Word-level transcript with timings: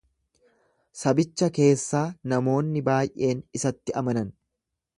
Sabicha 1.01 1.49
keessaa 1.59 2.01
namoonni 2.33 2.83
baay’een 2.89 3.45
isatti 3.61 3.99
amanan. 4.03 4.37